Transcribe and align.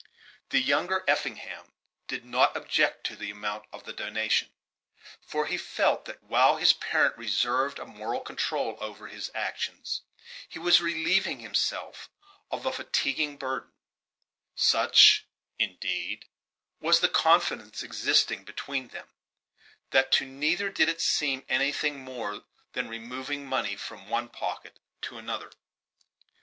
The 0.49 0.59
younger 0.59 1.03
Effingham 1.07 1.73
did 2.07 2.25
not 2.25 2.57
object 2.57 3.03
to 3.05 3.15
the 3.15 3.29
amount 3.29 3.65
of 3.71 3.83
the 3.83 3.93
donation; 3.93 4.49
for 5.27 5.45
he 5.45 5.57
felt 5.59 6.05
that 6.05 6.23
while 6.23 6.57
his 6.57 6.73
parent 6.73 7.15
reserved 7.19 7.77
a 7.77 7.85
moral 7.85 8.19
control 8.21 8.77
over 8.81 9.05
his 9.07 9.29
actions, 9.35 10.01
he 10.49 10.57
was 10.57 10.81
relieving 10.81 11.41
himself 11.41 12.09
of 12.49 12.65
a 12.65 12.71
fatiguing 12.71 13.37
burden: 13.37 13.73
such, 14.55 15.27
indeed, 15.59 16.25
was 16.79 17.01
the 17.01 17.07
confidence 17.07 17.83
existing 17.83 18.43
between 18.43 18.87
them, 18.87 19.07
that 19.91 20.11
to 20.13 20.25
neither 20.25 20.71
did 20.71 20.89
it 20.89 20.99
seem 20.99 21.45
anything 21.47 21.99
more 22.03 22.41
than 22.73 22.89
removing 22.89 23.45
money 23.45 23.75
from 23.75 24.09
one 24.09 24.29
pocket 24.29 24.79
to 25.01 25.19
another. 25.19 25.51